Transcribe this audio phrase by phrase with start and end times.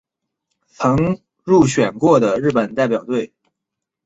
[0.65, 3.31] 曾入选过的日本代表队。